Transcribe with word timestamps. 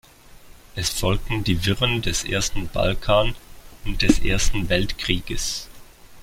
Es 0.73 0.89
folgten 0.89 1.43
die 1.43 1.63
Wirren 1.63 2.01
des 2.01 2.23
Ersten 2.23 2.67
Balkan- 2.67 3.35
und 3.85 4.01
des 4.01 4.17
Ersten 4.17 4.67
Weltkrieges. 4.67 5.69